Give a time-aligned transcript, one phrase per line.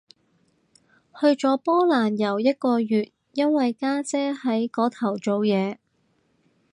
[1.19, 5.77] 去咗波蘭遊一個月，因為家姐喺嗰頭做嘢